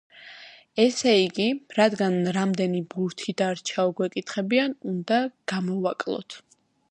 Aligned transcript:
ესე 0.83 1.11
იგი, 1.23 1.45
რადგან 1.79 2.15
რამდენი 2.37 2.81
ბურთი 2.95 3.35
დარჩაო 3.43 3.95
გვეკითხებიან, 4.01 4.75
უნდა 4.95 5.23
გამოვაკლოთ. 5.53 6.39